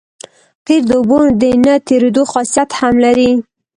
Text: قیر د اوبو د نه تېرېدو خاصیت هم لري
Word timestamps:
قیر 0.65 0.81
د 0.89 0.91
اوبو 0.99 1.19
د 1.41 1.43
نه 1.65 1.73
تېرېدو 1.87 2.23
خاصیت 2.31 2.69
هم 2.79 2.95
لري 3.05 3.31